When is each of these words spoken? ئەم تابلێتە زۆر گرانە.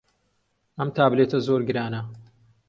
ئەم 0.79 0.89
تابلێتە 0.97 1.37
زۆر 1.47 1.61
گرانە. 1.69 2.01